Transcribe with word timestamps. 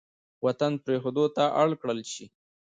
وطـن 0.45 0.73
پـرېښـودو 0.83 1.25
تـه 1.35 1.43
اړ 1.61 1.69
کـړل 1.81 1.99
شـي. 2.13 2.25